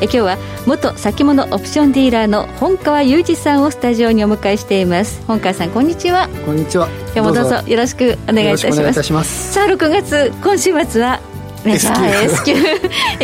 [0.00, 5.22] え今日は元先物オプションディーラーの本川裕二さんをスタジオにお迎えしています。
[5.26, 6.28] 本川さんこんにちは。
[6.44, 6.88] こんにちは。
[7.14, 9.52] 今日もどうぞよろしくお願いいたします。
[9.52, 11.20] さあ6月今週末は
[11.64, 12.24] メジャー。
[12.24, 12.52] S 級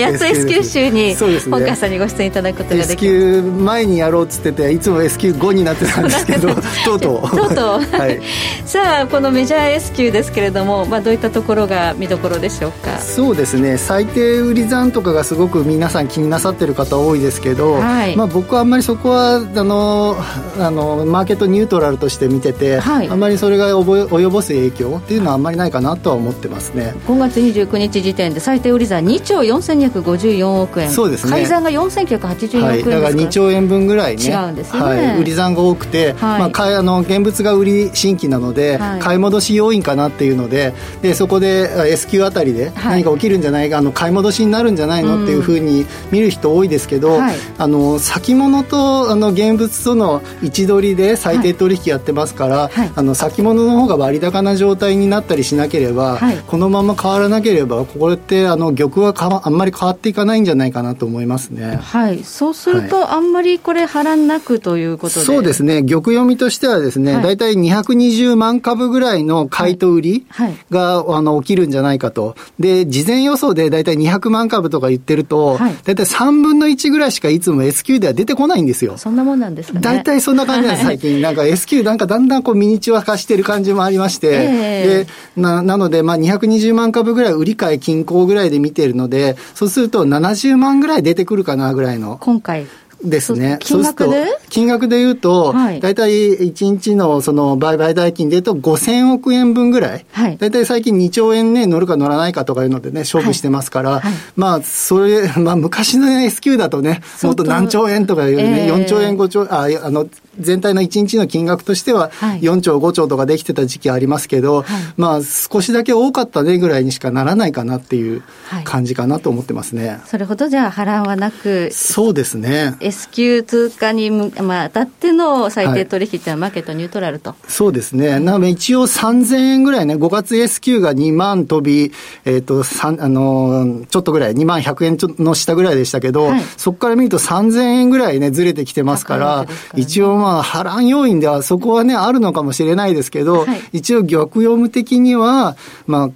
[0.01, 6.49] やっと S 級週に本川さんにご出演いただくことができ S 級前にやろうっつってていつも S 級5になってたんですけど
[6.85, 7.37] とうとう。
[7.37, 8.21] とうとう、はい、
[8.65, 12.99] さあこのメジャー S 級ですけれども、まあ、どういったところが見どころでしょうか？
[12.99, 13.77] そうですね。
[13.77, 20.17] 最低売り算とかがすごく皆さん気になさってる方多いですけど、はい、まあ、僕はあんまりそこはあの
[20.59, 26.95] あのマーケットニュートラルとして見てて、はい、あんまりそれが及ぼす影響っていうのはあんまりないかなとは思ってますね。
[27.07, 30.91] 5月29日時点で最低売り算2兆4254億円。
[30.91, 31.31] そうですね。
[31.31, 34.25] 改ざんが4984億円、はい、だから2兆円分ぐらいね。
[34.25, 36.39] 違うんですね、はい、売り算が多くて、はい。
[36.41, 47.19] まあ、買いあの現物が売り新規なので、はい、買い戻し要因かなっていうのででそこで S q あたりで何か起きるんじゃないか、あの買い戻しになるんじゃないのっていうふうに見る人多いですけど、
[47.59, 61.77] あの先物とあの現物との位置取りで最低取引やってますから、あの先物の方が割高な状態になったりしなければ、このまま変わらなければこれってあの玉はかあんまり変わっていかないんじゃないかなと思いますね。
[61.83, 65.83] はい、そうすると、あんまりこれ波乱なくということで、そうですね。
[65.83, 70.27] 玉読みとしてはですね、大体220万株ぐらいの買いと売り
[70.71, 72.37] が、あの起きるんじゃないかと。
[72.59, 78.99] で、事前予想で大体200万株とか言ってると、大体3分の1ぐらいしかいつも S q では出てこないんですよ。
[78.99, 79.81] そんなもんなんですかね。
[79.81, 81.21] 大体そんな感じなんです、最近。
[81.21, 92.19] なんか S q なんかだんだんこうミニチュア化してる感じもありまして、えー、で、な、なので、まあ220万株ぐらい売り買い均衡ぐらいで見てるので、そうすると70万ぐらい出てくるかなぐらいの。
[92.21, 92.67] 今回。
[93.03, 93.59] ですね。
[93.61, 94.27] 金額で？
[94.49, 100.07] 金額で言うと、はい、大体1日のその売買代金で言うと5000億円分ぐらい。
[100.13, 110.07] はい、大体最近2兆円ね、乗るか乗らないかとかいうのでね、勝負してますから、はいはい、まあ、それ、まあ昔の S q だとね、もっと何兆円とかいうね、えー、4兆円、5兆、あ、あの、
[110.41, 118.23] 全体の1日の金額としては、4兆、5兆とかできてた時期ありますけど、はい、まあ、少しだけ多かったねぐらいにしかならないかなっていう
[118.65, 119.89] 感じかなと思ってますね。
[119.89, 122.75] はい、それほどじゃあ、波乱はなく、そうですね。
[122.81, 127.35] S q 通貨に、まあ、当たっての最低取引っていうのは、マーケットニュートラルと。
[127.49, 128.19] そうですね。
[128.19, 131.93] なので、一応3000円ぐらいね、5月 S q が2万飛び、
[132.25, 145.57] えっ、ー、と、あのちょっとぐらい、2万100円の下ぐらいでしたけど、はい、そこから見ると3000円ぐらいね、ずれてきてますから、からね、一応まあ、まあ、波乱要因ではそこはね、あるのかもしれないですけど、はい、一応玉読む的には、
[145.87, 146.11] まあ、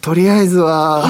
[0.00, 1.04] とりあえずは、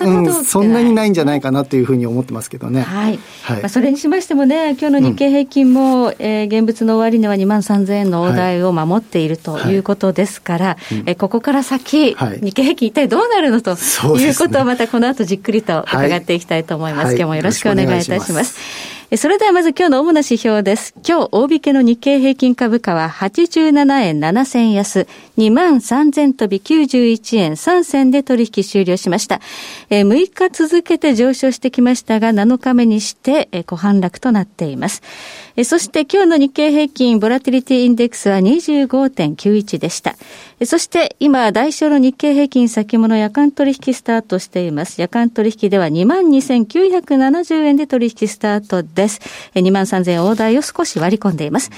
[0.00, 2.82] うん、そんなにないんじゃないかなというふうに思ってますけどね。
[2.82, 3.18] はい。
[3.42, 9.76] はい、まあ、それにしましてもね、今日の日経平均も、うん、えー、現物の終値は2万3000円の大台を守っているとい。
[9.78, 17.10] うことですから、はい、えここから先、はい、日経平均一体どうなるのということをまたこの後じっくりと伺っていきたいと思います。
[17.10, 18.95] 今日もよろしくお願いいたします。
[19.14, 20.92] それではまず今日の主な指標です。
[21.06, 25.06] 今日、大引けの日経平均株価は87円7銭安、
[25.38, 29.40] 2万3000飛び91円3銭で取引終了しました。
[29.90, 35.02] え6日続けて上昇してきましたが、7日目にして、え小反落となっています。
[35.56, 40.16] えそして今日の日経平均ボラティリティインデックスは25.91でした。
[40.64, 45.00] そして今、代償の日経平均先物夜間取引スタートしています。
[45.00, 49.20] 夜間取引では22,970円で取引スタートです。
[49.54, 51.70] 2万3000円大台を少し割り込んでいます。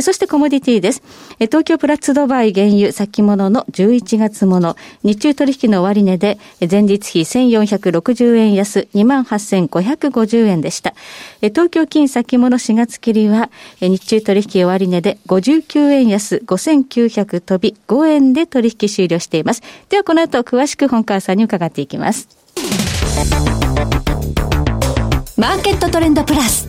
[0.00, 1.02] そしてコモディティです。
[1.40, 6.38] 東京プラッツドバイ原油先物の11月もの、日中取引の終値で
[6.70, 10.94] 前日比1460円安2万8550円でした。
[11.40, 19.62] 東京金先物4月切りは日中取引終値で59円安5900飛び5円円で取引終了しています。
[19.88, 22.28] ではこの後詳しく本川さんに伺っていきます。
[25.38, 26.68] マーケットトレンドプラス。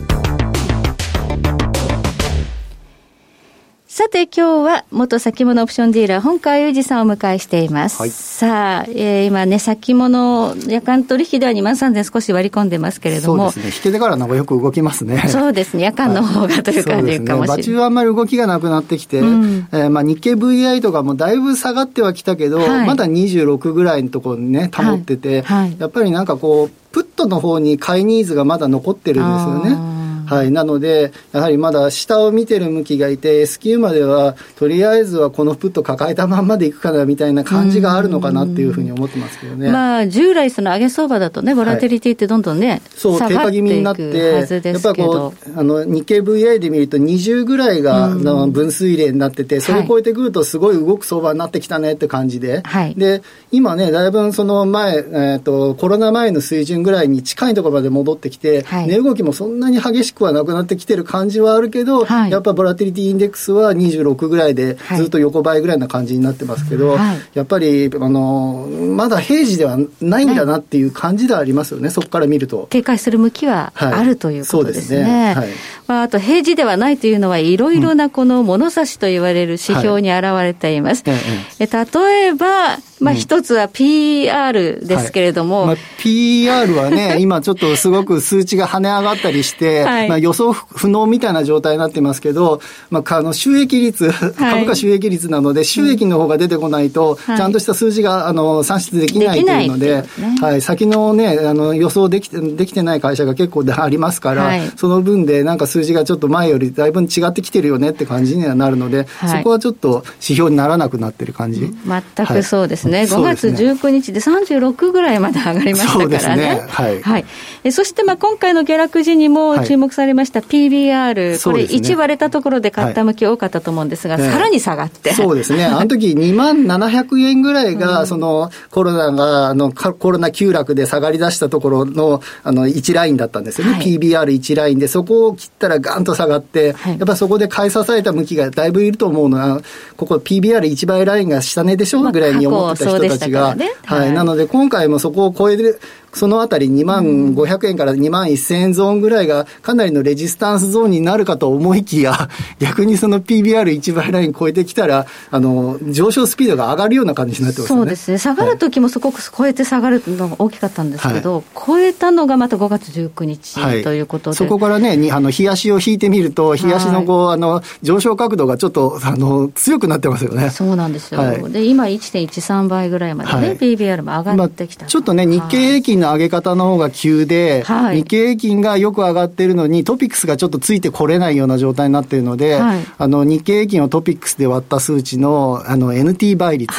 [3.88, 7.98] さて今日は元先物オプションディーラー本川裕二さんをお迎えしています。
[7.98, 13.50] はい、さあ、えー、今ね、先物夜間取引では2万3000少し割り込んでますけれども。
[13.50, 13.76] そうですね。
[13.76, 15.24] 引けてからなんかよく動きますね。
[15.26, 15.82] そうですね。
[15.82, 17.40] 夜間の方がという感じかもしれない。
[17.40, 17.46] ね。
[17.48, 29.89] 場中はあんまり動きがなくなってきて、うん、えー、まあ日経 VI とかもだいぶ下がってはきたけど、はい、まだ26ぐらいのところにね、保ってて、はいはい、やっぱりなんかこう、プットの方に買いニーズがまだ残ってるんですよね。
[30.30, 39.70] はい、なので、やはりまだ下を見てる向きがいて、S q までは、とりあえずはこのプット抱えたまんまでいくかなみたいな感じがあるのかなっていうふうに思ってますけどね。
[39.70, 66.96] まあ、従来、その上げ相場だとね、ボラテリティってどんどんね、はい、そう、低下気味になって、やっぱこう、あの日経 VI で見ると、20ぐらいが、の分水嶺になってて、それを超えてくると、すごい動く相場になってきたねって感じで、はい、で今ね、だいぶその前、えーと、コロナ前の水準ぐらいに近いところまで戻ってきて、はい、値動きもそんなに激しくはなくなってきてる感じはあるけど、はい、やっぱボラティリティインデックスは26ぐらいで、ずっと横ばいぐらいな感じになってますけど、
[67.34, 72.66] やっぱりあのまだ平時ではないんだなっていう感じではありますよね、そこから見ると。
[72.70, 75.04] 警戒する向きはあるということですね。
[75.04, 75.34] ね。
[75.34, 75.48] はい。
[75.86, 81.02] まあ、あと平時ではないというのは、いろいろなこの物差しと言われる指標に表れています。
[81.06, 81.18] はい、
[81.58, 85.66] え例えば、まあ、一つは PR ですけれども、はい。
[85.68, 92.60] まあ、PR はね、 今ちょっとすごく数値が跳ね上がったりして、はい、まあ、予想不能みたいな状態になってますけど、
[92.90, 111.72] まあ、あの収益率、株価収益率なので、収益の方が出てこないと、ちゃんとした数字があの算出できないというので、ね、はい、先のね、あの予想できてできてない会社が結構ありますから、はい、その分でなんか数字がちょっと前よりだいぶ違ってきてるよねって感じにはなるので、そこはちょっと指標にならなくなってる感じ。
[111.86, 112.89] 全くそうですね。
[112.90, 116.40] ね、5月19日で36ぐらいまで上がりましたからね。
[116.40, 116.64] ね。
[116.68, 117.24] はい、はい、
[117.64, 125.14] えそしてまあ今回の下落時にも注目されました PBR、はい、これ1割れたところで買った向き多かったと思うんですが、はい、さらに下がって。
[125.14, 125.64] そうですね。
[125.66, 133.78] あの時2万700円ぐらいが、そのコロナが、あのコロナ急落で下がり出したところのあの1ラインだったんですよね。
[133.82, 139.60] PBR1 ラインで、そこを切ったらガンと下がって、やっぱそこで買い支えた向きがだいぶいると思うのは、
[139.96, 145.80] ここ PBR1 倍ラインが下値でしょうぐらいに思ってた人たちが、ね、はい、なので今回もそこを超える
[146.12, 147.04] そのあたり2万
[147.34, 152.28] 500円から2万1000円ゾーンぐらいがかなりのレジスタンスゾーンになるかと思いきや、
[152.58, 157.78] 逆にその PBR1 倍ライン超えてきたら、あの、上昇スピードが上がるような感じになってますね。
[157.78, 158.18] そうですね。
[158.18, 164.36] 下がるときもそこ超えて下がるのが大きかったんですけど、はい、超えたのがまた5月19日、はい、ということで。
[164.36, 170.50] そこからね、にあの、冷やしを引いてみると、冷やしのこう、あの、上昇角度がちょっと、あの、強くなってますよね。
[170.50, 171.48] そうなんですよ。
[171.48, 174.82] で、今1.13倍ぐらいまでね、PBR も上がってきた。
[174.82, 186.72] まあ、ちょっとね、日経平均の上げ方の方が急で、はい、日経平均がよく上がってるのに、トピックスがちょっとついてこれないような状態になっているので、はい、あの日経平均をトピックスで割った数値のあの NT 倍率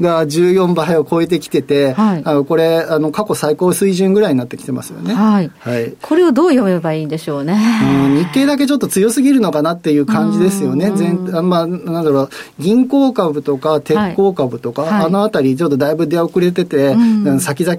[0.00, 5.14] が14倍を超えてきてて、はい、あのこれあの、過去最高水準ぐらいになってきてますよね。
[5.14, 7.58] はい、はい、これをどう読めばいいんでしょうね。
[7.82, 10.92] うん日経だけちょっと強すぎるのかなっていう感じですよね。
[10.94, 16.94] 全まあ、なんだろう、銀行株とか鉄鋼株とか、あのあたりちょっとだいぶ出遅れてて、
[17.40, 17.76] 先々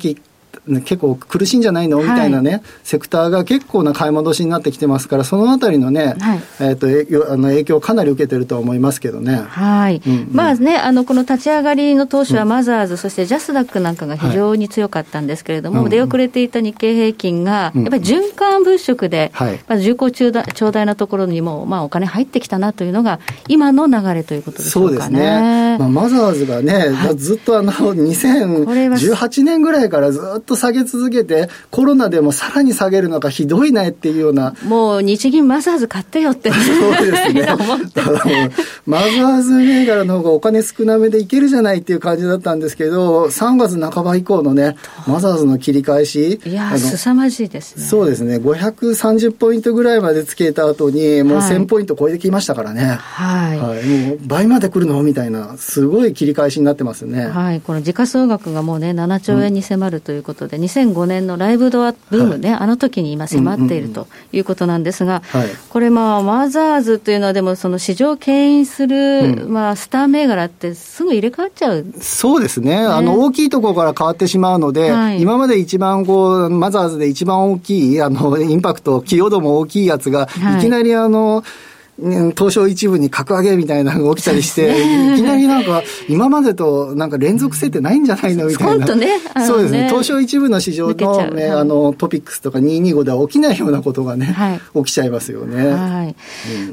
[0.67, 1.99] 結構苦しいんじゃないの？
[2.01, 9.35] みたいなね、はい、セクターが結構な買い戻しになってきてますから、そのあたりのね、はい、えーと、影響あの影響をかなり受けてると思いますけどね。
[9.35, 24.99] はい、うんうん、まあね、あのこの立ち上がりの当初はマザーズ、うん、そしてジャスダックなんかが非常に強かったんですけれども、はい、出遅れていた日経平均が、やっぱり循環物色で、うん、まあ、重厚長大長大なところにも、まあ、お金入ってきたなというのが、今の流れということでしょうかね。
[24.99, 25.77] そうですね。
[25.79, 34.55] まあ、マザーズがね、ずっとあの2018年ぐらいからずっと下げ続けて、コロナでもさらに下げるのかひどいねっていうような。
[34.63, 37.47] もう日銀マザーズ買ってよって、そうですね。
[38.85, 44.75] マザーズ銘柄の方がお金少なめでいけるじゃないっていう感じだったんですけど、3月半ば以降のね、
[45.07, 46.39] マザーズの切り返し。
[46.45, 47.83] いや凄まじいですね。
[47.83, 48.37] そうですね。
[48.37, 52.97] 530ポイントぐらいまでつけた後に、もう1000ポイント超えてきましたからね。
[52.99, 53.59] はい。
[53.59, 57.27] はい、もう倍まで来るのみたいな、すごい切り返しになってますね。
[57.27, 57.61] はい。
[57.61, 71.85] この時価総額がもうね、7兆円に迫るということで、うん、2005年のライブドアブームね、はい、あの時に今迫っているということなんですが、はい、これまあ、マザーズというのはでもその市場を牽引する、うん、まあ、スター銘柄ってすぐ入れ替わっちゃう。
[72.01, 72.65] そうですね。
[72.65, 72.85] ね。
[72.85, 81.43] あの、大きいところから変わってしまうので、はい、今まで一番こう、マザーズで一番大きい、あの、インパクト、寄与度も大きいやつが、いきなりあの、
[81.97, 84.69] 東証一部に格上げみたいなのが起きたりして、
[85.13, 88.47] いきなりなんか、今までとなんか連続性ってないんじゃないの？
[88.47, 88.95] みたいな。
[88.95, 89.07] ね、
[89.47, 89.87] そうですね。
[89.89, 95.67] 東証一部の市場の,、ね、あのトピックスとか225では起きないようなことがね、はい、起きちゃいますよね。
[95.67, 96.15] はい。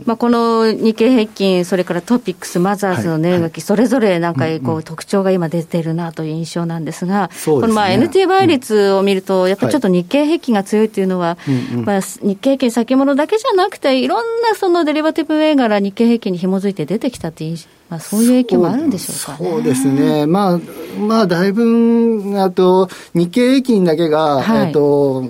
[0.06, 11.38] まあ、この日経平均、それからトピックス、マザーズの値動き、それぞれなんかこう特徴が今出てるなという印象なんですが、このまあ NT 倍率を見ると、やっぱりちょっと日経平均が強いっていうのは、
[11.84, 17.56] まあ、日経平均先物だけじゃなくて、いろんなそのデリバティブ銘柄、日経平均に紐づいて出てきたっていう
[17.92, 20.24] まあ、そういう影響もあるんでしょうか、ね、そうですね。
[20.24, 20.58] まあ、
[20.98, 25.22] まあ、だいぶ、あと、日経平均だけが、はい、えっと、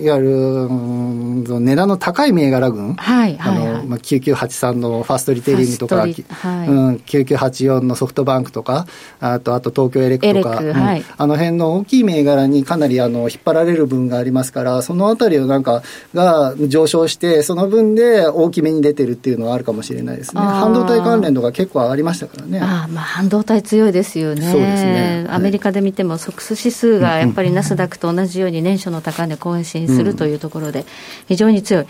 [0.00, 8.86] いわゆる、うん、値段の高い銘柄群、はいはい、あの、まあ、9983のファーストリテイリングとか、はい、うん、9984のソフトバンクとか、
[9.20, 15.82] あと、あと東京エレクとか、うんはい、あの辺の大きい銘柄にかなりあの引っ張られる分がありますから、そのあたりをなんか、
[16.14, 20.40] が上昇して、その分で大きめに出てるっていうのはあるかもしれないですね。
[20.40, 22.60] 半導体関連とか結構上がりましたからね。
[22.60, 24.50] あまあ、半導体強いですよね。
[24.50, 25.26] そうですね。
[25.28, 30.86] アメリカで見ても、ソックス指数がやっぱりナスダックと同じように年初の高値更新するというところで、
[31.28, 31.86] 非常に強い。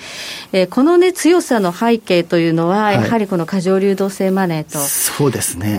[0.53, 4.79] えー、このね、強さの背景というのは、やはりこの過剰流動性マネーと。
[4.79, 5.79] そうですね。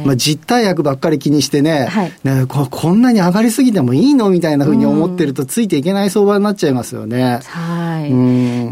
[0.00, 7.40] えー、まあ、実体薬ばっかり気にしてね、はい、ねこ、こんなに上がりすぎてもいいのみたいなふうに思ってると、ついていけない相場になっちゃいますよね。
[7.44, 7.87] はい。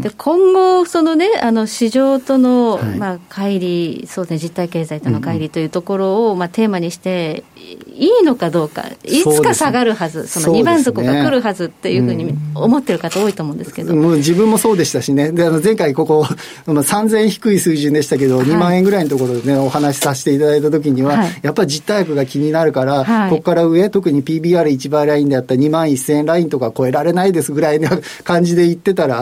[0.01, 7.43] で今後、そのね、あの市場との、はい、まあ、乖離、そうですね、実体経済との乖離というところを、まあ、テーマにして、
[7.95, 13.95] いいのかどうか、いつか下がるはず、その2番底が来るはずっていうふうに思ってる方多いと思うんですけど。
[13.95, 15.31] もう自分もそうでしたしね。
[15.31, 16.25] で、あの前回ここ、
[16.65, 27.89] 3000円低い水準でしたけど、はい、2万円ぐらいのところでね、お話しさせていただいたときには、はい、やっぱり実体薬が気になるから、はい、ここから上、特に PBR1 倍ラインであった2万1000円ラインとか超えられないですぐらいの
[28.23, 29.16] 感じで言ってたら、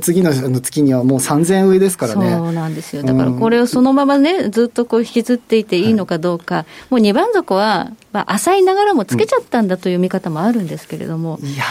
[0.00, 2.30] 次の月にはもう3000円上ですからね。
[2.30, 3.02] そうなんですよ。
[3.02, 11.38] だからこれをそのままね、ずっとこう引きずっていていいのかどうか、もう2番底は、まあ、浅いながらもつけちゃったんだという見方もあるんですけれども。
[11.42, 11.64] うん、いや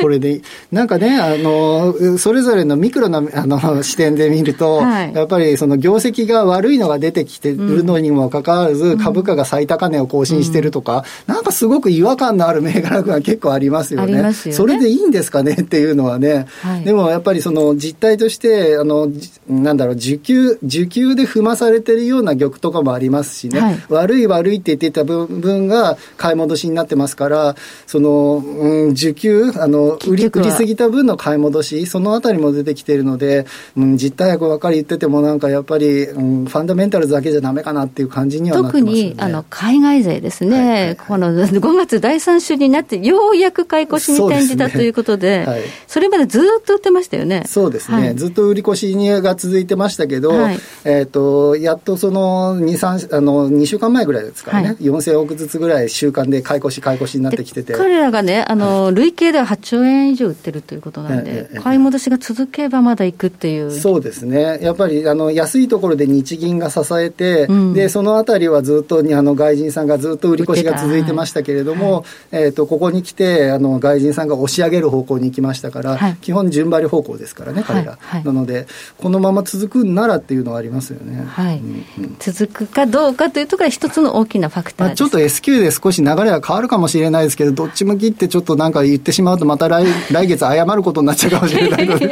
[0.00, 14.10] これで、なんかね、あの、それぞれのミクロなあの 視点で見ると、はい、やっぱりその業績が悪いのが出てきてるのにもかかわらず、うん、株価が最高値を更新してるとか、うん、なんかすごく違和感のある銘柄が結構ありますよね。
[14.10, 14.32] よね。
[14.32, 16.46] それでいいんですかねっていうのはね。
[16.62, 19.10] はい、でもやっぱりその実態として、あの、
[19.48, 33.46] なんだろう、受給、受給で踏まされてるような玉とかもありますしね、はい、悪い悪いって言ってた分分が買い戻しになってますから、その、うん、需給、あの、売り、売りすぎた分の買い戻し、そのあたりも出てきているので、
[33.78, 45.56] うん、実態薬ばかり言ってても、なんかやっぱり、うん、ファンダメンタルズだけじゃだめかなっていう感じにはなってます、ね、特に、あの、海外勢ですね、はいはいはい、この5月第3週になって、ようやく買い越しに転じたということで、そ、ね。
[45.56, 47.44] はい、それまでずっと売ってましたよね。
[47.46, 52.64] そうですね、はい、ずっと売り越しが続いてましたけど、はい、えっ、ー、と、やっとその2、
[53.08, 57.72] 3、あの、2週間前ぐらいですからね、はい、4000億ずつぐらい週間で買い越し買い越しになってきてて。
[57.72, 63.70] 彼らがねあの、はい、累計では8兆円以上売ってるということなんで、買い戻しが続けばまだいくっていう。
[63.70, 64.58] そうですね。
[64.62, 78.66] やっぱりあの安いところで日銀が支えて、うん、でそのあたりはずっとあの外人さんがずっと売り越しが続いてましたけれども、はい、えーと、ここに来てあの外人さんが押し上げる方向に行きましたから、はい、基本順張り方向ですからね彼ら、なので
[78.98, 81.58] このまま続くんならっていうのはありますよね、はい。
[81.58, 92.08] うんうん、続くかどうかというところが一つの大きなファクターまあ、ちょっと S q で少し流れは変わるかもしれないですけど、どっち向きってちょっとなんか言ってしまうと、また来来月謝ることになっちゃうかもしれないので。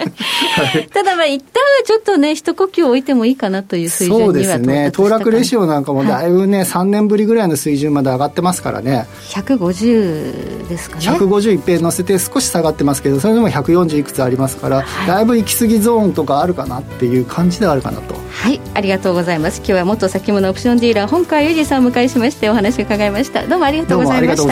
[0.92, 4.90] ただまあ、一旦はちょっとね、一呼吸置いてもいいかなという水準にはそうですね。
[4.92, 9.06] 騰落レシオなんかもだいぶね、はい、3年ぶりぐらいの水準まで上がってますからね。
[9.30, 11.02] 150ですかね。
[11.02, 18.14] 150一平乗せて少し下がってますけど、それでも140いくつありますから、はい、だいぶ行き過ぎゾーンとかあるかなっていう感じではあるかなと。
[18.30, 19.58] はい、ありがとうございます。
[19.58, 23.46] 今日は元先物オプションディーラー、本川裕二さんを迎えしましてお話を伺いました。
[23.46, 24.42] どうもありがとうございまし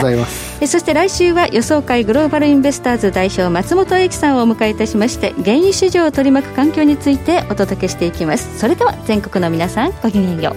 [0.59, 0.65] た。
[0.65, 10.55] えそして来週は予想会グローバルインベスターズ代表松本英樹さんをお迎えいたしまして原油市場を取り巻く環境についてお届けしていきますそれでは全国の皆さんごきげんよう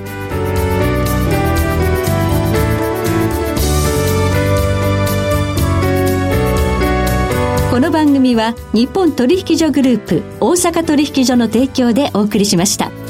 [7.71, 13.08] この番組は日本取引所グループ大阪取引所の提供でお送りしました。